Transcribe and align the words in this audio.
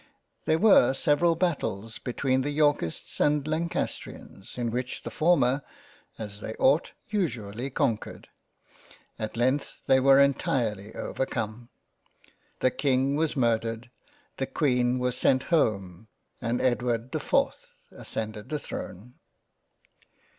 There 0.45 0.57
were 0.57 0.95
several 0.95 1.35
Battles 1.35 1.99
be 1.99 2.11
tween 2.13 2.41
the 2.41 2.49
Yorkists 2.49 3.19
and 3.19 3.47
Lancastrians, 3.47 4.57
in 4.57 4.71
which 4.71 5.03
the 5.03 5.11
former 5.11 5.61
(as 6.17 6.39
they 6.39 6.55
ought) 6.55 6.93
usually 7.09 7.69
conquered. 7.69 8.27
At 9.19 9.37
length 9.37 9.75
they 9.85 9.99
were 9.99 10.19
entirely 10.19 10.95
overcome; 10.95 11.69
The 12.61 12.71
King 12.71 13.15
was 13.15 13.35
murdered— 13.37 13.91
The 14.37 14.47
Queen 14.47 14.97
was 14.97 15.15
sent 15.15 15.43
home— 15.53 16.07
and 16.41 16.59
Edward 16.61 17.11
the 17.11 17.19
4th 17.19 17.73
ascended 17.91 18.49
the 18.49 18.57
Throne. 18.57 19.19